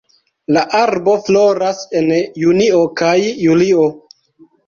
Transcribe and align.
La 0.55 0.61
arbo 0.77 1.13
floras 1.27 1.83
en 1.99 2.09
junio 2.45 2.79
kaj 3.03 3.13
julio. 3.45 3.85